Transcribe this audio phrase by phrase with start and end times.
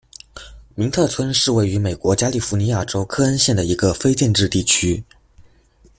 [0.73, 5.03] 明特村是位于美国加利福尼亚州克恩县的一个非建制地区。